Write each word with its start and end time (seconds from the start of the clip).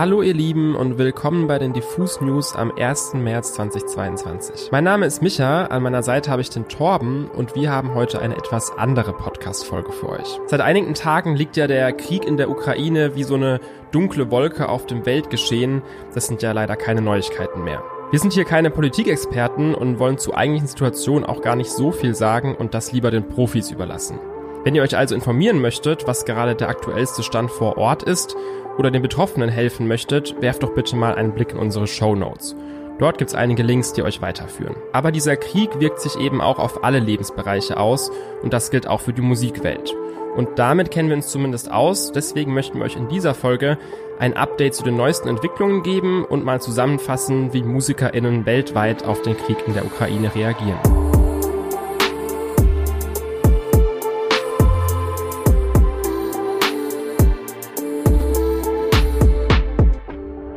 Hallo 0.00 0.22
ihr 0.22 0.32
Lieben 0.32 0.76
und 0.76 0.96
willkommen 0.96 1.46
bei 1.46 1.58
den 1.58 1.74
Diffus 1.74 2.22
News 2.22 2.56
am 2.56 2.72
1. 2.74 3.12
März 3.16 3.52
2022. 3.52 4.70
Mein 4.72 4.84
Name 4.84 5.04
ist 5.04 5.20
Micha, 5.20 5.66
an 5.66 5.82
meiner 5.82 6.02
Seite 6.02 6.30
habe 6.30 6.40
ich 6.40 6.48
den 6.48 6.68
Torben 6.68 7.28
und 7.28 7.54
wir 7.54 7.70
haben 7.70 7.92
heute 7.94 8.18
eine 8.18 8.34
etwas 8.34 8.72
andere 8.78 9.12
Podcast-Folge 9.12 9.92
für 9.92 10.08
euch. 10.08 10.40
Seit 10.46 10.62
einigen 10.62 10.94
Tagen 10.94 11.36
liegt 11.36 11.58
ja 11.58 11.66
der 11.66 11.92
Krieg 11.92 12.24
in 12.24 12.38
der 12.38 12.48
Ukraine 12.48 13.14
wie 13.14 13.24
so 13.24 13.34
eine 13.34 13.60
dunkle 13.92 14.30
Wolke 14.30 14.70
auf 14.70 14.86
dem 14.86 15.04
Weltgeschehen. 15.04 15.82
Das 16.14 16.28
sind 16.28 16.40
ja 16.40 16.52
leider 16.52 16.76
keine 16.76 17.02
Neuigkeiten 17.02 17.62
mehr. 17.62 17.82
Wir 18.10 18.20
sind 18.20 18.32
hier 18.32 18.46
keine 18.46 18.70
Politikexperten 18.70 19.74
und 19.74 19.98
wollen 19.98 20.16
zu 20.16 20.34
eigentlichen 20.34 20.68
Situationen 20.68 21.26
auch 21.26 21.42
gar 21.42 21.56
nicht 21.56 21.70
so 21.70 21.92
viel 21.92 22.14
sagen 22.14 22.56
und 22.56 22.72
das 22.72 22.92
lieber 22.92 23.10
den 23.10 23.28
Profis 23.28 23.70
überlassen. 23.70 24.18
Wenn 24.64 24.74
ihr 24.74 24.82
euch 24.82 24.96
also 24.96 25.14
informieren 25.14 25.60
möchtet, 25.60 26.06
was 26.06 26.24
gerade 26.24 26.54
der 26.54 26.70
aktuellste 26.70 27.22
Stand 27.22 27.50
vor 27.50 27.76
Ort 27.76 28.02
ist 28.02 28.36
oder 28.80 28.90
den 28.90 29.02
Betroffenen 29.02 29.50
helfen 29.50 29.86
möchtet, 29.86 30.40
werft 30.40 30.62
doch 30.62 30.74
bitte 30.74 30.96
mal 30.96 31.14
einen 31.14 31.32
Blick 31.32 31.52
in 31.52 31.58
unsere 31.58 31.86
Show 31.86 32.16
Notes. 32.16 32.56
Dort 32.98 33.18
gibt's 33.18 33.34
einige 33.34 33.62
Links, 33.62 33.92
die 33.92 34.02
euch 34.02 34.22
weiterführen. 34.22 34.74
Aber 34.94 35.12
dieser 35.12 35.36
Krieg 35.36 35.80
wirkt 35.80 36.00
sich 36.00 36.18
eben 36.18 36.40
auch 36.40 36.58
auf 36.58 36.82
alle 36.82 36.98
Lebensbereiche 36.98 37.76
aus 37.76 38.10
und 38.42 38.54
das 38.54 38.70
gilt 38.70 38.86
auch 38.86 39.02
für 39.02 39.12
die 39.12 39.20
Musikwelt. 39.20 39.94
Und 40.34 40.58
damit 40.58 40.90
kennen 40.90 41.10
wir 41.10 41.16
uns 41.16 41.28
zumindest 41.28 41.70
aus, 41.70 42.10
deswegen 42.10 42.54
möchten 42.54 42.78
wir 42.78 42.86
euch 42.86 42.96
in 42.96 43.08
dieser 43.08 43.34
Folge 43.34 43.76
ein 44.18 44.34
Update 44.34 44.74
zu 44.74 44.82
den 44.82 44.96
neuesten 44.96 45.28
Entwicklungen 45.28 45.82
geben 45.82 46.24
und 46.24 46.44
mal 46.44 46.62
zusammenfassen, 46.62 47.52
wie 47.52 47.62
MusikerInnen 47.62 48.46
weltweit 48.46 49.04
auf 49.04 49.20
den 49.20 49.36
Krieg 49.36 49.58
in 49.66 49.74
der 49.74 49.84
Ukraine 49.84 50.34
reagieren. 50.34 51.09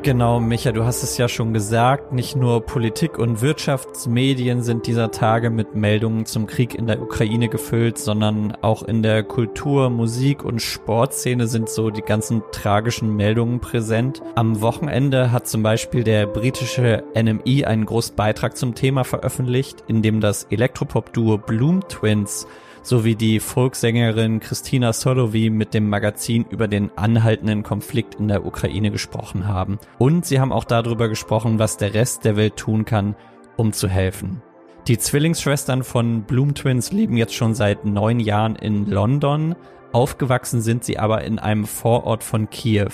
Genau, 0.03 0.41
Micha, 0.41 0.73
du 0.73 0.83
hast 0.83 1.01
es 1.01 1.17
ja 1.17 1.29
schon 1.29 1.53
gesagt, 1.53 2.11
nicht 2.11 2.35
nur 2.35 2.65
Politik 2.65 3.17
und 3.17 3.41
Wirtschaftsmedien 3.41 4.61
sind 4.61 4.85
dieser 4.85 5.11
Tage 5.11 5.49
mit 5.49 5.75
Meldungen 5.75 6.25
zum 6.25 6.45
Krieg 6.45 6.75
in 6.75 6.87
der 6.87 7.01
Ukraine 7.01 7.47
gefüllt, 7.47 7.97
sondern 7.97 8.53
auch 8.61 8.83
in 8.83 9.01
der 9.01 9.23
Kultur-, 9.23 9.89
Musik- 9.89 10.43
und 10.43 10.61
Sportszene 10.61 11.47
sind 11.47 11.69
so 11.69 11.89
die 11.89 12.01
ganzen 12.01 12.43
tragischen 12.51 13.15
Meldungen 13.15 13.61
präsent. 13.61 14.21
Am 14.35 14.59
Wochenende 14.59 15.31
hat 15.31 15.47
zum 15.47 15.63
Beispiel 15.63 16.03
der 16.03 16.27
britische 16.27 17.05
NME 17.15 17.65
einen 17.65 17.85
großen 17.85 18.17
Beitrag 18.17 18.57
zum 18.57 18.75
Thema 18.75 19.05
veröffentlicht, 19.05 19.85
in 19.87 20.01
dem 20.01 20.19
das 20.19 20.47
Elektropop-Duo 20.49 21.37
Bloom 21.37 21.87
Twins 21.87 22.45
sowie 22.83 23.15
die 23.15 23.39
Folksängerin 23.39 24.39
Christina 24.39 24.93
Solowy 24.93 25.49
mit 25.49 25.73
dem 25.73 25.89
Magazin 25.89 26.45
über 26.49 26.67
den 26.67 26.95
anhaltenden 26.97 27.63
Konflikt 27.63 28.15
in 28.15 28.27
der 28.27 28.45
Ukraine 28.45 28.91
gesprochen 28.91 29.47
haben. 29.47 29.79
Und 29.97 30.25
sie 30.25 30.39
haben 30.39 30.51
auch 30.51 30.65
darüber 30.65 31.09
gesprochen, 31.09 31.57
was 31.57 31.77
der 31.77 31.93
Rest 31.93 32.25
der 32.25 32.35
Welt 32.35 32.57
tun 32.57 32.85
kann, 32.85 33.15
um 33.55 33.73
zu 33.73 33.87
helfen. 33.87 34.41
Die 34.87 34.97
Zwillingsschwestern 34.97 35.83
von 35.83 36.23
Bloom 36.23 36.55
Twins 36.55 36.91
leben 36.91 37.15
jetzt 37.15 37.33
schon 37.33 37.55
seit 37.55 37.85
neun 37.85 38.19
Jahren 38.19 38.57
in 38.57 38.85
London. 38.85 39.55
Aufgewachsen 39.93 40.61
sind 40.61 40.83
sie 40.83 40.99
aber 40.99 41.23
in 41.23 41.39
einem 41.39 41.65
Vorort 41.65 42.23
von 42.23 42.49
Kiew. 42.49 42.91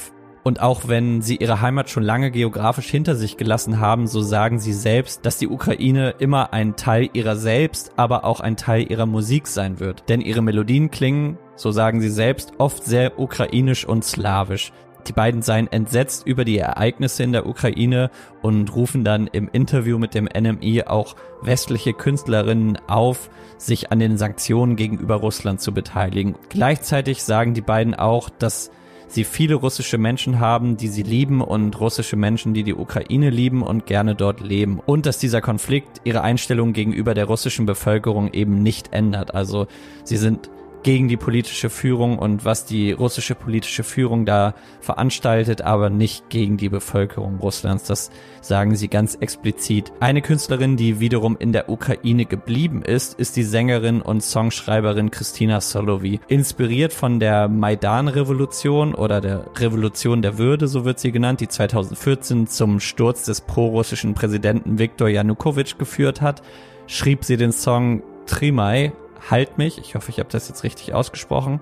Und 0.50 0.62
auch 0.62 0.88
wenn 0.88 1.22
sie 1.22 1.36
ihre 1.36 1.62
Heimat 1.62 1.92
schon 1.92 2.02
lange 2.02 2.32
geografisch 2.32 2.90
hinter 2.90 3.16
sich 3.16 3.38
gelassen 3.38 3.80
haben, 3.80 4.08
so 4.08 4.22
sagen 4.22 4.58
sie 4.58 4.74
selbst, 4.74 5.24
dass 5.24 5.38
die 5.38 5.48
Ukraine 5.48 6.16
immer 6.18 6.54
ein 6.54 6.76
Teil 6.76 7.08
ihrer 7.14 7.36
selbst, 7.36 7.92
aber 7.98 8.24
auch 8.24 8.40
ein 8.40 8.58
Teil 8.58 8.92
ihrer 8.92 9.06
Musik 9.06 9.46
sein 9.46 9.80
wird. 9.80 10.10
Denn 10.10 10.22
ihre 10.22 10.42
Melodien 10.42 10.90
klingen, 10.90 11.38
so 11.56 11.70
sagen 11.70 12.02
sie 12.02 12.10
selbst, 12.10 12.54
oft 12.58 12.84
sehr 12.84 13.20
ukrainisch 13.20 13.86
und 13.86 14.04
slawisch. 14.04 14.74
Die 15.08 15.14
beiden 15.14 15.44
seien 15.44 15.72
entsetzt 15.72 16.26
über 16.26 16.46
die 16.46 16.58
Ereignisse 16.58 17.22
in 17.22 17.32
der 17.32 17.46
Ukraine 17.46 18.10
und 18.42 18.76
rufen 18.76 19.04
dann 19.04 19.28
im 19.28 19.50
Interview 19.54 20.00
mit 20.00 20.16
dem 20.16 20.26
NMI 20.26 20.86
auch 20.88 21.16
westliche 21.44 21.94
Künstlerinnen 21.94 22.80
auf, 22.88 23.30
sich 23.60 23.92
an 23.92 24.00
den 24.00 24.18
Sanktionen 24.18 24.78
gegenüber 24.78 25.18
Russland 25.18 25.62
zu 25.62 25.76
beteiligen. 25.76 26.34
Gleichzeitig 26.50 27.22
sagen 27.22 27.54
die 27.54 27.62
beiden 27.62 27.94
auch, 27.94 28.32
dass 28.32 28.72
sie 29.10 29.24
viele 29.24 29.56
russische 29.56 29.98
Menschen 29.98 30.40
haben, 30.40 30.78
die 30.78 30.88
sie 30.88 31.04
lieben 31.04 31.42
und 31.42 31.80
russische 31.80 32.16
Menschen, 32.16 32.54
die 32.54 32.64
die 32.64 32.74
Ukraine 32.74 33.30
lieben 33.30 33.64
und 33.64 33.86
gerne 33.86 34.16
dort 34.16 34.40
leben. 34.40 34.80
Und 34.86 35.06
dass 35.06 35.18
dieser 35.18 35.42
Konflikt 35.42 36.02
ihre 36.04 36.22
Einstellung 36.22 36.74
gegenüber 36.74 37.14
der 37.14 37.26
russischen 37.26 37.66
Bevölkerung 37.66 38.32
eben 38.34 38.64
nicht 38.64 38.94
ändert. 38.94 39.34
Also 39.34 39.68
sie 40.04 40.18
sind 40.18 40.50
gegen 40.84 41.08
die 41.08 41.18
politische 41.18 41.70
Führung 41.70 42.18
und 42.18 42.46
was 42.46 42.66
die 42.66 42.92
russische 42.92 43.36
politische 43.36 43.84
Führung 43.84 44.26
da 44.26 44.54
veranstaltet, 44.80 45.62
aber 45.62 45.90
nicht 45.90 46.30
gegen 46.30 46.58
die 46.58 46.70
Bevölkerung 46.70 47.38
Russlands. 47.40 47.86
Das 47.86 48.12
sagen 48.42 48.76
sie 48.76 48.88
ganz 48.88 49.16
explizit. 49.16 49.92
Eine 50.00 50.22
Künstlerin, 50.22 50.78
die 50.78 51.00
wiederum 51.00 51.38
in 51.38 51.52
der 51.52 51.70
Ukraine 51.70 52.26
geblieben 52.26 52.82
ist, 52.82 53.20
ist 53.20 53.36
die 53.36 53.44
Sängerin 53.44 54.02
und 54.02 54.24
Songschreiberin 54.24 55.12
Christina 55.12 55.62
Solowy. 55.62 56.20
Inspiriert 56.28 56.94
von 56.94 57.20
der 57.20 57.48
Maidan-Revolution 57.48 58.96
oder 58.96 59.22
der 59.22 59.46
Revolution 59.58 60.22
der 60.22 60.38
Würde, 60.38 60.68
so 60.68 60.86
wird 60.86 61.00
sie 61.00 61.12
genannt, 61.12 61.42
die 61.42 61.48
2014 61.48 62.48
zum 62.48 62.80
Sturz 62.80 63.26
des 63.26 63.42
prorussischen 63.42 64.14
Präsidenten 64.14 64.80
Viktor 64.80 65.10
Janukowitsch 65.10 65.78
geführt 65.78 66.22
hat, 66.22 66.42
schrieb 66.88 67.26
sie 67.26 67.38
den 67.38 67.52
Song 67.52 68.02
Trimai 68.26 68.94
Halt 69.30 69.58
mich, 69.58 69.78
ich 69.78 69.96
hoffe, 69.96 70.12
ich 70.12 70.20
habe 70.20 70.30
das 70.32 70.48
jetzt 70.48 70.64
richtig 70.64 70.94
ausgesprochen, 70.94 71.62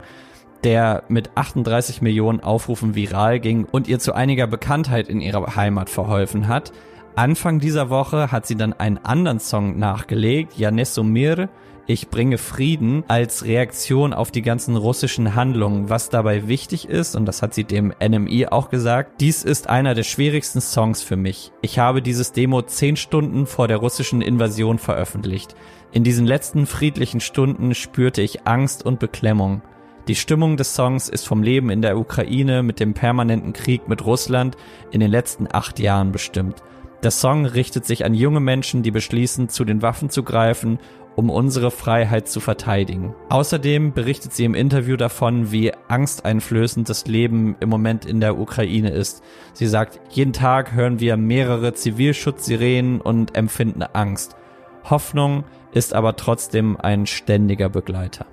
der 0.64 1.04
mit 1.08 1.32
38 1.36 2.02
Millionen 2.02 2.40
Aufrufen 2.40 2.96
viral 2.96 3.40
ging 3.40 3.66
und 3.66 3.88
ihr 3.88 4.00
zu 4.00 4.14
einiger 4.14 4.48
Bekanntheit 4.48 5.08
in 5.08 5.22
ihrer 5.22 5.56
Heimat 5.56 5.90
verholfen 5.90 6.48
hat. 6.48 6.72
Anfang 7.16 7.60
dieser 7.60 7.90
Woche 7.90 8.32
hat 8.32 8.46
sie 8.46 8.56
dann 8.56 8.74
einen 8.74 9.00
anderen 9.00 9.40
Song 9.40 9.80
nachgelegt, 9.80 10.58
Janesomir, 10.58 11.50
ich 11.90 12.10
bringe 12.10 12.38
Frieden 12.38 13.06
als 13.08 13.46
Reaktion 13.46 14.14
auf 14.14 14.30
die 14.30 14.42
ganzen 14.42 14.76
russischen 14.76 15.36
Handlungen. 15.36 15.90
Was 15.90 16.10
dabei 16.10 16.50
wichtig 16.50 16.90
ist, 16.90 17.16
und 17.16 17.26
das 17.26 17.42
hat 17.42 17.54
sie 17.54 17.64
dem 17.64 17.94
NMI 18.06 18.48
auch 18.48 18.70
gesagt, 18.70 19.22
dies 19.22 19.44
ist 19.44 19.70
einer 19.70 19.96
der 19.96 20.04
schwierigsten 20.04 20.60
Songs 20.60 21.02
für 21.02 21.16
mich. 21.16 21.54
Ich 21.62 21.80
habe 21.80 22.02
dieses 22.02 22.34
Demo 22.34 22.62
zehn 22.62 22.98
Stunden 22.98 23.46
vor 23.46 23.70
der 23.70 23.78
russischen 23.78 24.22
Invasion 24.22 24.80
veröffentlicht. 24.80 25.56
In 25.94 26.04
diesen 26.04 26.28
letzten 26.28 26.66
friedlichen 26.66 27.22
Stunden 27.22 27.74
spürte 27.74 28.22
ich 28.22 28.46
Angst 28.46 28.86
und 28.86 29.00
Beklemmung. 29.00 29.62
Die 30.10 30.16
Stimmung 30.16 30.58
des 30.58 30.76
Songs 30.76 31.08
ist 31.08 31.26
vom 31.26 31.42
Leben 31.42 31.70
in 31.70 31.82
der 31.82 31.98
Ukraine 31.98 32.64
mit 32.64 32.82
dem 32.82 32.94
permanenten 32.96 33.54
Krieg 33.54 33.88
mit 33.88 34.06
Russland 34.06 34.58
in 34.92 35.00
den 35.00 35.12
letzten 35.12 35.48
acht 35.50 35.80
Jahren 35.80 36.12
bestimmt. 36.12 36.64
Der 37.04 37.12
Song 37.12 37.46
richtet 37.46 37.86
sich 37.86 38.06
an 38.06 38.14
junge 38.14 38.40
Menschen, 38.40 38.84
die 38.84 38.92
beschließen, 38.92 39.50
zu 39.50 39.66
den 39.66 39.82
Waffen 39.82 40.10
zu 40.10 40.24
greifen, 40.24 40.80
um 41.18 41.32
unsere 41.32 41.72
Freiheit 41.72 42.30
zu 42.30 42.40
verteidigen. 42.40 43.16
Außerdem 43.30 43.92
berichtet 43.92 44.34
sie 44.34 44.46
im 44.46 44.54
Interview 44.54 44.98
davon, 44.98 45.52
wie 45.52 45.74
angsteinflößend 45.88 46.88
das 46.88 47.08
Leben 47.08 47.56
im 47.60 47.70
Moment 47.70 48.06
in 48.06 48.22
der 48.22 48.38
Ukraine 48.38 48.92
ist. 48.92 49.24
Sie 49.54 49.66
sagt, 49.66 50.00
jeden 50.12 50.32
Tag 50.32 50.74
hören 50.74 51.00
wir 51.00 51.18
mehrere 51.18 51.74
Zivilschutzsirenen 51.74 53.02
und 53.02 53.36
empfinden 53.36 53.82
Angst. 53.82 54.36
Hoffnung 54.84 55.44
ist 55.74 55.96
aber 55.96 56.16
trotzdem 56.18 56.78
ein 56.80 57.08
ständiger 57.08 57.68
Begleiter. 57.68 58.28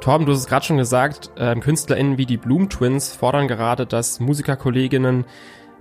Torben, 0.00 0.24
du 0.24 0.30
hast 0.30 0.38
es 0.38 0.46
gerade 0.46 0.64
schon 0.64 0.76
gesagt, 0.76 1.32
äh, 1.34 1.56
KünstlerInnen 1.56 2.16
wie 2.16 2.26
die 2.26 2.36
Bloom 2.36 2.68
Twins 2.68 3.12
fordern 3.12 3.48
gerade, 3.48 3.86
dass 3.86 4.20
Musikerkolleginnen 4.20 5.24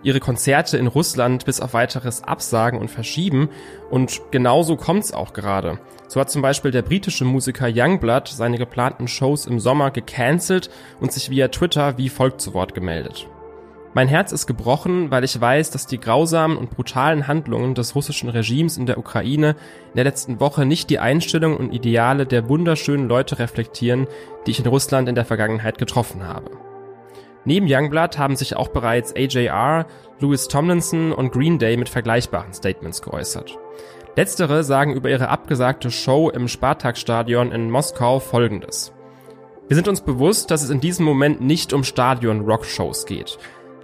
ihre 0.05 0.19
Konzerte 0.19 0.77
in 0.77 0.87
Russland 0.87 1.45
bis 1.45 1.59
auf 1.59 1.73
weiteres 1.73 2.23
absagen 2.23 2.79
und 2.79 2.91
verschieben. 2.91 3.49
Und 3.89 4.21
genauso 4.31 4.77
kommt's 4.77 5.11
auch 5.11 5.33
gerade. 5.33 5.79
So 6.07 6.19
hat 6.19 6.29
zum 6.29 6.43
Beispiel 6.43 6.71
der 6.71 6.83
britische 6.83 7.25
Musiker 7.25 7.67
Youngblood 7.73 8.27
seine 8.27 8.57
geplanten 8.57 9.07
Shows 9.07 9.47
im 9.47 9.59
Sommer 9.59 9.89
gecancelt 9.89 10.69
und 10.99 11.11
sich 11.11 11.31
via 11.31 11.47
Twitter 11.47 11.97
wie 11.97 12.09
folgt 12.09 12.39
zu 12.39 12.53
Wort 12.53 12.75
gemeldet. 12.75 13.27
Mein 13.95 14.07
Herz 14.07 14.31
ist 14.31 14.45
gebrochen, 14.45 15.09
weil 15.09 15.23
ich 15.23 15.39
weiß, 15.39 15.71
dass 15.71 15.87
die 15.87 15.99
grausamen 15.99 16.57
und 16.57 16.69
brutalen 16.69 17.27
Handlungen 17.27 17.73
des 17.75 17.95
russischen 17.95 18.29
Regimes 18.29 18.77
in 18.77 18.85
der 18.85 18.97
Ukraine 18.97 19.51
in 19.91 19.95
der 19.95 20.03
letzten 20.03 20.39
Woche 20.39 20.65
nicht 20.65 20.89
die 20.89 20.99
Einstellungen 20.99 21.57
und 21.57 21.73
Ideale 21.73 22.25
der 22.25 22.47
wunderschönen 22.47 23.07
Leute 23.07 23.39
reflektieren, 23.39 24.05
die 24.45 24.51
ich 24.51 24.59
in 24.59 24.67
Russland 24.67 25.09
in 25.09 25.15
der 25.15 25.25
Vergangenheit 25.25 25.77
getroffen 25.77 26.27
habe. 26.27 26.51
Neben 27.45 27.67
Youngblood 27.69 28.17
haben 28.17 28.35
sich 28.35 28.55
auch 28.55 28.69
bereits 28.69 29.15
AJR, 29.15 29.85
Louis 30.19 30.47
Tomlinson 30.47 31.11
und 31.11 31.31
Green 31.31 31.59
Day 31.59 31.77
mit 31.77 31.89
vergleichbaren 31.89 32.53
Statements 32.53 33.01
geäußert. 33.01 33.57
Letztere 34.15 34.63
sagen 34.63 34.93
über 34.93 35.09
ihre 35.09 35.29
abgesagte 35.29 35.91
Show 35.91 36.29
im 36.29 36.47
Spartakstadion 36.47 37.51
in 37.51 37.69
Moskau 37.69 38.19
folgendes. 38.19 38.93
Wir 39.67 39.75
sind 39.75 39.87
uns 39.87 40.01
bewusst, 40.01 40.51
dass 40.51 40.63
es 40.63 40.69
in 40.69 40.79
diesem 40.79 41.05
Moment 41.05 41.41
nicht 41.41 41.73
um 41.73 41.83
Stadion-Rockshows 41.83 43.05
geht, 43.05 43.37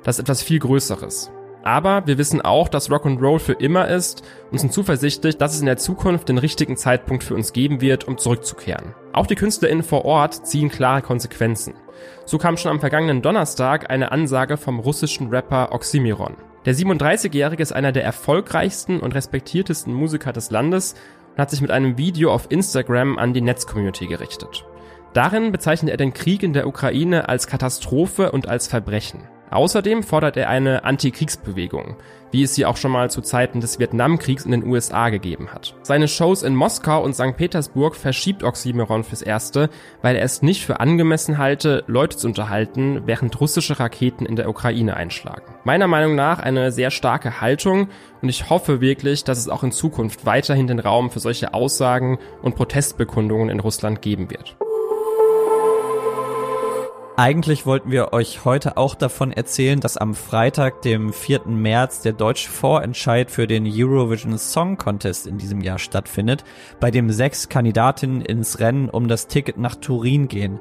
das 0.03 0.17
ist 0.17 0.23
etwas 0.23 0.41
viel 0.41 0.59
Größeres. 0.59 1.31
Aber 1.63 2.07
wir 2.07 2.17
wissen 2.17 2.41
auch, 2.41 2.69
dass 2.69 2.89
Rock'n'Roll 2.89 3.39
für 3.39 3.53
immer 3.53 3.87
ist 3.87 4.23
und 4.51 4.57
sind 4.57 4.73
zuversichtlich, 4.73 5.37
dass 5.37 5.53
es 5.53 5.59
in 5.59 5.67
der 5.67 5.77
Zukunft 5.77 6.29
den 6.29 6.39
richtigen 6.39 6.75
Zeitpunkt 6.75 7.23
für 7.23 7.35
uns 7.35 7.53
geben 7.53 7.81
wird, 7.81 8.07
um 8.07 8.17
zurückzukehren. 8.17 8.95
Auch 9.13 9.27
die 9.27 9.35
KünstlerInnen 9.35 9.83
vor 9.83 10.05
Ort 10.05 10.45
ziehen 10.47 10.69
klare 10.69 11.01
Konsequenzen. 11.01 11.73
So 12.25 12.37
kam 12.37 12.57
schon 12.57 12.71
am 12.71 12.79
vergangenen 12.79 13.21
Donnerstag 13.21 13.89
eine 13.89 14.11
Ansage 14.11 14.57
vom 14.57 14.79
russischen 14.79 15.29
Rapper 15.29 15.73
Oxymiron. 15.73 16.35
Der 16.65 16.75
37-Jährige 16.75 17.63
ist 17.63 17.73
einer 17.73 17.91
der 17.91 18.05
erfolgreichsten 18.05 18.99
und 18.99 19.15
respektiertesten 19.15 19.93
Musiker 19.93 20.31
des 20.31 20.51
Landes 20.51 20.95
und 21.31 21.39
hat 21.39 21.49
sich 21.49 21.61
mit 21.61 21.71
einem 21.71 21.97
Video 21.97 22.31
auf 22.31 22.49
Instagram 22.49 23.17
an 23.17 23.33
die 23.33 23.41
Netzcommunity 23.41 24.07
gerichtet. 24.07 24.65
Darin 25.13 25.51
bezeichnet 25.51 25.91
er 25.91 25.97
den 25.97 26.13
Krieg 26.13 26.41
in 26.43 26.53
der 26.53 26.67
Ukraine 26.67 27.27
als 27.27 27.47
Katastrophe 27.47 28.31
und 28.31 28.47
als 28.47 28.67
Verbrechen. 28.67 29.23
Außerdem 29.51 30.01
fordert 30.03 30.37
er 30.37 30.49
eine 30.49 30.85
Antikriegsbewegung, 30.85 31.97
wie 32.31 32.43
es 32.43 32.55
sie 32.55 32.65
auch 32.65 32.77
schon 32.77 32.91
mal 32.91 33.11
zu 33.11 33.21
Zeiten 33.21 33.59
des 33.59 33.79
Vietnamkriegs 33.79 34.45
in 34.45 34.51
den 34.51 34.65
USA 34.65 35.09
gegeben 35.09 35.49
hat. 35.53 35.75
Seine 35.83 36.07
Shows 36.07 36.43
in 36.43 36.55
Moskau 36.55 37.03
und 37.03 37.13
St. 37.13 37.35
Petersburg 37.35 37.97
verschiebt 37.97 38.43
Oxymoron 38.43 39.03
fürs 39.03 39.21
Erste, 39.21 39.69
weil 40.01 40.15
er 40.15 40.23
es 40.23 40.41
nicht 40.41 40.65
für 40.65 40.79
angemessen 40.79 41.37
halte, 41.37 41.83
Leute 41.87 42.15
zu 42.15 42.27
unterhalten, 42.27 43.01
während 43.05 43.39
russische 43.41 43.77
Raketen 43.77 44.25
in 44.25 44.37
der 44.37 44.47
Ukraine 44.47 44.95
einschlagen. 44.95 45.53
Meiner 45.65 45.87
Meinung 45.87 46.15
nach 46.15 46.39
eine 46.39 46.71
sehr 46.71 46.89
starke 46.89 47.41
Haltung 47.41 47.89
und 48.21 48.29
ich 48.29 48.49
hoffe 48.49 48.79
wirklich, 48.79 49.25
dass 49.25 49.37
es 49.37 49.49
auch 49.49 49.63
in 49.63 49.73
Zukunft 49.73 50.25
weiterhin 50.25 50.67
den 50.67 50.79
Raum 50.79 51.11
für 51.11 51.19
solche 51.19 51.53
Aussagen 51.53 52.19
und 52.41 52.55
Protestbekundungen 52.55 53.49
in 53.49 53.59
Russland 53.59 54.01
geben 54.01 54.29
wird. 54.31 54.55
Eigentlich 57.21 57.67
wollten 57.67 57.91
wir 57.91 58.13
euch 58.13 58.45
heute 58.45 58.77
auch 58.77 58.95
davon 58.95 59.31
erzählen, 59.31 59.79
dass 59.79 59.95
am 59.95 60.15
Freitag, 60.15 60.81
dem 60.81 61.13
4. 61.13 61.41
März, 61.45 62.01
der 62.01 62.13
deutsche 62.13 62.49
Vorentscheid 62.49 63.29
für 63.29 63.45
den 63.45 63.71
Eurovision 63.71 64.39
Song 64.39 64.75
Contest 64.75 65.27
in 65.27 65.37
diesem 65.37 65.61
Jahr 65.61 65.77
stattfindet, 65.77 66.43
bei 66.79 66.89
dem 66.89 67.11
sechs 67.11 67.47
Kandidatinnen 67.47 68.21
ins 68.21 68.59
Rennen 68.59 68.89
um 68.89 69.07
das 69.07 69.27
Ticket 69.27 69.59
nach 69.59 69.75
Turin 69.75 70.29
gehen. 70.29 70.59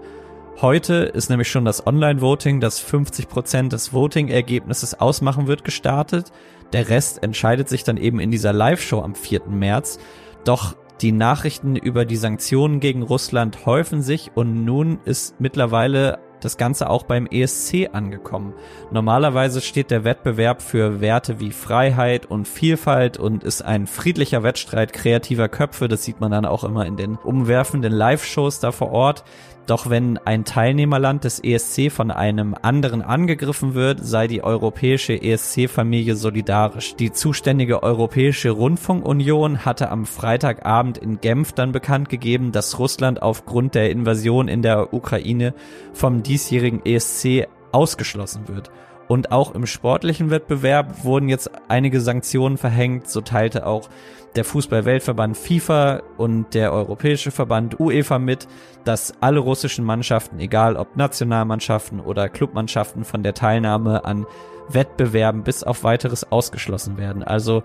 Heute 0.60 0.96
ist 0.96 1.30
nämlich 1.30 1.50
schon 1.50 1.64
das 1.64 1.86
Online-Voting, 1.86 2.60
das 2.60 2.84
50% 2.86 3.70
des 3.70 3.94
Voting-Ergebnisses 3.94 5.00
ausmachen 5.00 5.46
wird, 5.46 5.64
gestartet. 5.64 6.30
Der 6.74 6.90
Rest 6.90 7.22
entscheidet 7.22 7.70
sich 7.70 7.84
dann 7.84 7.96
eben 7.96 8.20
in 8.20 8.30
dieser 8.30 8.52
Live-Show 8.52 9.00
am 9.00 9.14
4. 9.14 9.46
März. 9.46 9.98
Doch 10.44 10.76
die 11.00 11.12
Nachrichten 11.12 11.76
über 11.76 12.04
die 12.04 12.16
Sanktionen 12.16 12.80
gegen 12.80 13.00
Russland 13.00 13.64
häufen 13.64 14.02
sich 14.02 14.32
und 14.34 14.66
nun 14.66 14.98
ist 15.06 15.40
mittlerweile 15.40 16.18
das 16.44 16.56
Ganze 16.56 16.90
auch 16.90 17.04
beim 17.04 17.26
ESC 17.26 17.90
angekommen. 17.92 18.54
Normalerweise 18.90 19.60
steht 19.60 19.90
der 19.90 20.04
Wettbewerb 20.04 20.62
für 20.62 21.00
Werte 21.00 21.40
wie 21.40 21.50
Freiheit 21.50 22.26
und 22.26 22.48
Vielfalt 22.48 23.18
und 23.18 23.44
ist 23.44 23.62
ein 23.62 23.86
friedlicher 23.86 24.42
Wettstreit 24.42 24.92
kreativer 24.92 25.48
Köpfe. 25.48 25.88
Das 25.88 26.04
sieht 26.04 26.20
man 26.20 26.30
dann 26.30 26.44
auch 26.44 26.64
immer 26.64 26.86
in 26.86 26.96
den 26.96 27.16
umwerfenden 27.16 27.92
Live-Shows 27.92 28.60
da 28.60 28.72
vor 28.72 28.90
Ort. 28.90 29.24
Doch 29.70 29.88
wenn 29.88 30.18
ein 30.18 30.44
Teilnehmerland 30.44 31.22
des 31.22 31.38
ESC 31.38 31.92
von 31.92 32.10
einem 32.10 32.56
anderen 32.60 33.02
angegriffen 33.02 33.74
wird, 33.74 34.00
sei 34.04 34.26
die 34.26 34.42
europäische 34.42 35.12
ESC-Familie 35.12 36.16
solidarisch. 36.16 36.96
Die 36.96 37.12
zuständige 37.12 37.84
Europäische 37.84 38.50
Rundfunkunion 38.50 39.64
hatte 39.64 39.90
am 39.90 40.06
Freitagabend 40.06 40.98
in 40.98 41.20
Genf 41.20 41.52
dann 41.52 41.70
bekannt 41.70 42.08
gegeben, 42.08 42.50
dass 42.50 42.80
Russland 42.80 43.22
aufgrund 43.22 43.76
der 43.76 43.92
Invasion 43.92 44.48
in 44.48 44.62
der 44.62 44.92
Ukraine 44.92 45.54
vom 45.92 46.24
diesjährigen 46.24 46.84
ESC 46.84 47.46
ausgeschlossen 47.70 48.48
wird. 48.48 48.72
Und 49.10 49.32
auch 49.32 49.56
im 49.56 49.66
sportlichen 49.66 50.30
Wettbewerb 50.30 51.02
wurden 51.02 51.28
jetzt 51.28 51.50
einige 51.66 52.00
Sanktionen 52.00 52.56
verhängt. 52.56 53.10
So 53.10 53.20
teilte 53.20 53.66
auch 53.66 53.90
der 54.36 54.44
Fußball-Weltverband 54.44 55.36
FIFA 55.36 56.02
und 56.16 56.54
der 56.54 56.72
Europäische 56.72 57.32
Verband 57.32 57.80
UEFA 57.80 58.20
mit, 58.20 58.46
dass 58.84 59.12
alle 59.20 59.40
russischen 59.40 59.84
Mannschaften, 59.84 60.38
egal 60.38 60.76
ob 60.76 60.96
Nationalmannschaften 60.96 61.98
oder 61.98 62.28
Clubmannschaften, 62.28 63.02
von 63.02 63.24
der 63.24 63.34
Teilnahme 63.34 64.04
an 64.04 64.26
Wettbewerben 64.68 65.42
bis 65.42 65.64
auf 65.64 65.82
weiteres 65.82 66.30
ausgeschlossen 66.30 66.96
werden. 66.96 67.24
Also 67.24 67.64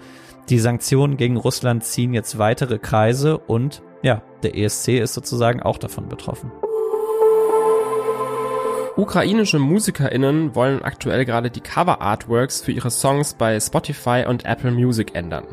die 0.49 0.57
Sanktionen 0.57 1.15
gegen 1.15 1.37
Russland 1.37 1.83
ziehen 1.83 2.15
jetzt 2.15 2.39
weitere 2.39 2.79
Kreise 2.79 3.37
und 3.37 3.83
ja, 4.01 4.23
der 4.41 4.57
ESC 4.57 4.93
ist 4.97 5.13
sozusagen 5.13 5.61
auch 5.61 5.77
davon 5.77 6.09
betroffen. 6.09 6.51
Ukrainische 8.97 9.59
MusikerInnen 9.59 10.55
wollen 10.55 10.81
aktuell 10.81 11.25
gerade 11.25 11.51
die 11.51 11.59
Cover-Artworks 11.59 12.61
für 12.61 12.71
ihre 12.71 12.91
Songs 12.91 13.33
bei 13.33 13.59
Spotify 13.59 14.23
und 14.25 14.45
Apple 14.45 14.71
Music 14.71 15.15
ändern. 15.15 15.43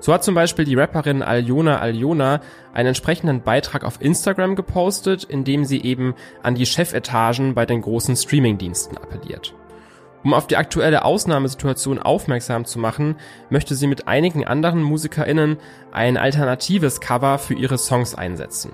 So 0.00 0.12
hat 0.12 0.22
zum 0.22 0.34
Beispiel 0.34 0.66
die 0.66 0.74
Rapperin 0.74 1.22
Aljona 1.22 1.78
Aljona 1.78 2.42
einen 2.74 2.88
entsprechenden 2.88 3.40
Beitrag 3.40 3.84
auf 3.84 4.02
Instagram 4.02 4.54
gepostet, 4.54 5.24
in 5.24 5.44
dem 5.44 5.64
sie 5.64 5.82
eben 5.82 6.14
an 6.42 6.56
die 6.56 6.66
Chefetagen 6.66 7.54
bei 7.54 7.64
den 7.64 7.80
großen 7.80 8.16
Streamingdiensten 8.16 8.98
appelliert. 8.98 9.54
Um 10.22 10.34
auf 10.34 10.46
die 10.46 10.58
aktuelle 10.58 11.06
Ausnahmesituation 11.06 11.98
aufmerksam 11.98 12.66
zu 12.66 12.78
machen, 12.78 13.16
möchte 13.48 13.74
sie 13.74 13.86
mit 13.86 14.08
einigen 14.08 14.44
anderen 14.44 14.82
MusikerInnen 14.82 15.56
ein 15.90 16.18
alternatives 16.18 17.00
Cover 17.00 17.38
für 17.38 17.54
ihre 17.54 17.78
Songs 17.78 18.14
einsetzen. 18.14 18.72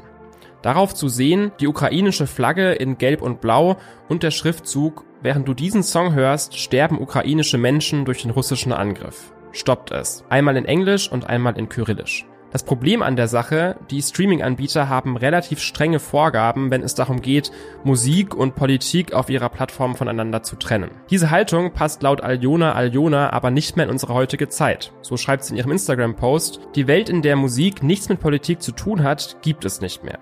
Darauf 0.62 0.94
zu 0.94 1.08
sehen 1.08 1.52
die 1.60 1.68
ukrainische 1.68 2.26
Flagge 2.26 2.72
in 2.72 2.98
Gelb 2.98 3.22
und 3.22 3.40
Blau 3.40 3.76
und 4.08 4.22
der 4.22 4.30
Schriftzug 4.30 5.04
Während 5.22 5.46
du 5.46 5.52
diesen 5.52 5.82
Song 5.82 6.14
hörst, 6.14 6.58
sterben 6.58 6.98
ukrainische 6.98 7.58
Menschen 7.58 8.06
durch 8.06 8.22
den 8.22 8.30
russischen 8.30 8.72
Angriff. 8.72 9.34
Stoppt 9.52 9.90
es. 9.90 10.24
Einmal 10.30 10.56
in 10.56 10.64
Englisch 10.64 11.12
und 11.12 11.28
einmal 11.28 11.58
in 11.58 11.68
Kyrillisch. 11.68 12.24
Das 12.52 12.64
Problem 12.64 13.02
an 13.02 13.16
der 13.16 13.28
Sache, 13.28 13.76
die 13.90 14.00
Streaming-Anbieter 14.00 14.88
haben 14.88 15.16
relativ 15.16 15.60
strenge 15.60 16.00
Vorgaben, 16.00 16.70
wenn 16.70 16.82
es 16.82 16.94
darum 16.94 17.20
geht, 17.20 17.52
Musik 17.84 18.34
und 18.34 18.56
Politik 18.56 19.12
auf 19.12 19.28
ihrer 19.28 19.50
Plattform 19.50 19.94
voneinander 19.94 20.42
zu 20.42 20.56
trennen. 20.56 20.90
Diese 21.10 21.30
Haltung 21.30 21.72
passt 21.72 22.02
laut 22.02 22.22
Aljona 22.22 22.72
Aljona 22.72 23.30
aber 23.30 23.50
nicht 23.50 23.76
mehr 23.76 23.84
in 23.84 23.92
unsere 23.92 24.14
heutige 24.14 24.48
Zeit. 24.48 24.92
So 25.02 25.18
schreibt 25.18 25.44
sie 25.44 25.52
in 25.52 25.58
ihrem 25.58 25.72
Instagram-Post, 25.72 26.60
die 26.74 26.88
Welt, 26.88 27.10
in 27.10 27.22
der 27.22 27.36
Musik 27.36 27.82
nichts 27.82 28.08
mit 28.08 28.20
Politik 28.20 28.62
zu 28.62 28.72
tun 28.72 29.04
hat, 29.04 29.36
gibt 29.42 29.64
es 29.66 29.80
nicht 29.80 30.02
mehr. 30.02 30.18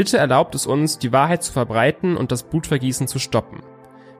Bitte 0.00 0.16
erlaubt 0.16 0.54
es 0.54 0.64
uns, 0.64 0.96
die 0.98 1.12
Wahrheit 1.12 1.42
zu 1.42 1.52
verbreiten 1.52 2.16
und 2.16 2.32
das 2.32 2.44
Blutvergießen 2.44 3.06
zu 3.06 3.18
stoppen. 3.18 3.60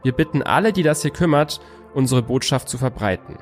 Wir 0.03 0.12
bitten 0.12 0.43
alle, 0.43 0.75
die 0.75 0.82
das 0.82 1.00
hier 1.00 1.11
kümmert, 1.11 1.62
unsere 1.94 2.21
Botschaft 2.21 2.69
zu 2.69 2.77
verbreiten. 2.77 3.38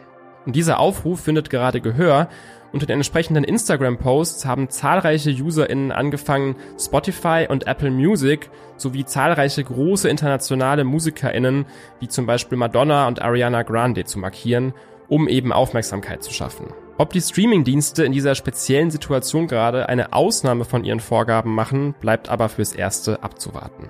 Und 0.47 0.55
dieser 0.55 0.79
Aufruf 0.79 1.21
findet 1.21 1.51
gerade 1.51 1.81
Gehör. 1.81 2.29
Unter 2.73 2.87
den 2.87 2.99
entsprechenden 2.99 3.43
Instagram-Posts 3.43 4.47
haben 4.47 4.71
zahlreiche 4.71 5.31
UserInnen 5.31 5.91
angefangen, 5.91 6.55
Spotify 6.79 7.49
und 7.49 7.67
Apple 7.67 7.91
Music 7.91 8.51
sowie 8.77 9.05
zahlreiche 9.05 9.65
große 9.65 10.09
internationale 10.09 10.85
MusikerInnen 10.85 11.67
wie 11.99 12.07
zum 12.07 12.27
Beispiel 12.27 12.57
Madonna 12.57 13.09
und 13.09 13.21
Ariana 13.21 13.65
Grande 13.65 14.05
zu 14.05 14.21
markieren, 14.21 14.75
um 15.09 15.27
eben 15.27 15.53
Aufmerksamkeit 15.53 16.23
zu 16.23 16.33
schaffen. 16.33 16.69
Ob 17.01 17.13
die 17.13 17.21
Streamingdienste 17.21 18.03
in 18.03 18.11
dieser 18.11 18.35
speziellen 18.35 18.91
Situation 18.91 19.47
gerade 19.47 19.89
eine 19.89 20.13
Ausnahme 20.13 20.65
von 20.65 20.83
ihren 20.83 20.99
Vorgaben 20.99 21.55
machen, 21.55 21.95
bleibt 22.01 22.29
aber 22.29 22.49
fürs 22.49 22.73
Erste 22.73 23.23
abzuwarten. 23.23 23.89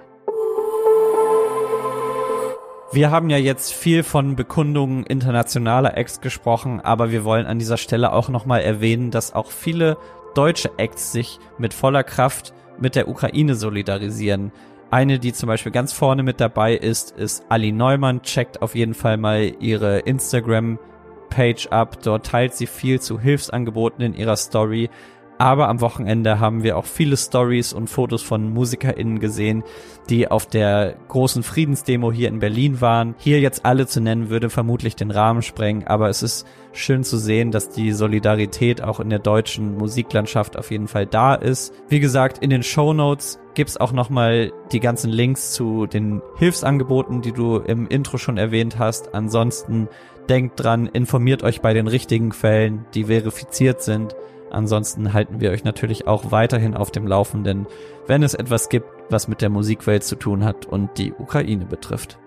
Wir 2.93 3.11
haben 3.11 3.31
ja 3.31 3.39
jetzt 3.39 3.73
viel 3.73 4.03
von 4.03 4.37
Bekundungen 4.37 5.05
internationaler 5.05 5.97
Acts 5.97 6.21
gesprochen, 6.21 6.83
aber 6.83 7.11
wir 7.11 7.25
wollen 7.25 7.47
an 7.47 7.59
dieser 7.59 7.79
Stelle 7.79 8.13
auch 8.13 8.29
nochmal 8.29 8.61
erwähnen, 8.61 9.11
dass 9.11 9.33
auch 9.33 9.51
viele 9.51 9.97
deutsche 10.35 10.71
Acts 10.77 11.11
sich 11.11 11.39
mit 11.57 11.73
voller 11.73 12.05
Kraft 12.05 12.53
mit 12.79 12.95
der 12.95 13.09
Ukraine 13.09 13.55
solidarisieren. 13.55 14.53
Eine, 14.91 15.19
die 15.19 15.33
zum 15.33 15.47
Beispiel 15.47 15.73
ganz 15.73 15.95
vorne 15.95 16.23
mit 16.23 16.41
dabei 16.41 16.75
ist, 16.75 17.13
ist 17.13 17.43
Ali 17.49 17.73
Neumann. 17.73 18.21
Checkt 18.21 18.61
auf 18.61 18.75
jeden 18.75 18.95
Fall 18.95 19.17
mal 19.17 19.51
ihre 19.61 20.01
Instagram 20.01 20.79
Page 21.29 21.69
ab. 21.69 22.03
Dort 22.03 22.27
teilt 22.27 22.55
sie 22.55 22.67
viel 22.67 23.01
zu 23.01 23.21
Hilfsangeboten 23.21 24.05
in 24.05 24.15
ihrer 24.15 24.37
Story. 24.37 24.91
Aber 25.39 25.69
am 25.69 25.81
Wochenende 25.81 26.41
haben 26.41 26.65
wir 26.65 26.77
auch 26.77 26.85
viele 26.85 27.17
Stories 27.17 27.73
und 27.73 27.89
Fotos 27.89 28.23
von 28.23 28.53
MusikerInnen 28.53 29.21
gesehen, 29.21 29.63
die 30.11 30.29
auf 30.29 30.47
der 30.47 30.97
großen 31.07 31.45
Friedensdemo 31.45 32.11
hier 32.11 32.29
in 32.29 32.41
Berlin 32.41 32.81
waren. 32.81 33.15
Hier 33.19 33.41
jetzt 33.41 33.65
alle 33.65 33.87
zu 33.87 34.01
nennen, 34.01 34.31
würde 34.31 34.51
vermutlich 34.51 34.97
den 34.97 35.13
Rahmen 35.13 35.43
sprengen, 35.43 35.87
aber 35.87 36.09
es 36.09 36.25
ist 36.25 36.45
schön 36.73 37.05
zu 37.05 37.19
sehen, 37.19 37.53
dass 37.53 37.71
die 37.71 37.93
Solidarität 37.93 38.83
auch 38.83 38.99
in 38.99 39.11
der 39.11 39.21
deutschen 39.21 39.77
Musiklandschaft 39.77 40.57
auf 40.57 40.73
jeden 40.73 40.89
Fall 40.89 41.07
da 41.07 41.35
ist. 41.35 41.73
Wie 41.89 42.01
gesagt, 42.01 42.39
in 42.39 42.51
den 42.51 42.65
Show 42.65 42.93
Notes 42.93 43.39
gibt's 43.55 43.77
auch 43.77 43.93
nochmal 43.93 44.53
die 44.73 44.81
ganzen 44.81 45.11
Links 45.11 45.53
zu 45.53 45.87
den 45.87 46.21
Hilfsangeboten, 46.37 47.23
die 47.23 47.33
du 47.33 47.59
im 47.59 47.87
Intro 47.87 48.19
schon 48.19 48.39
erwähnt 48.39 48.79
hast. 48.79 49.15
Ansonsten 49.15 49.89
denkt 50.29 50.63
dran, 50.63 50.87
informiert 50.87 51.43
euch 51.43 51.61
bei 51.61 51.75
den 51.75 51.87
richtigen 51.87 52.31
Quellen, 52.31 52.87
die 52.95 53.05
verifiziert 53.05 53.83
sind. 53.83 54.15
Ansonsten 54.51 55.13
halten 55.13 55.41
wir 55.41 55.51
euch 55.51 55.65
natürlich 55.65 56.07
auch 56.07 56.31
weiterhin 56.31 56.75
auf 56.75 56.91
dem 56.91 57.07
Laufenden, 57.07 57.67
wenn 58.07 58.23
es 58.23 58.35
etwas 58.35 58.69
gibt, 58.69 58.87
was 59.11 59.29
mit 59.29 59.41
der 59.41 59.51
Musikwelt 59.51 60.05
zu 60.05 60.17
tun 60.17 60.45
hat 60.45 60.67
und 60.67 60.91
die 60.99 61.13
Ukraine 61.13 61.65
betrifft. 61.65 62.19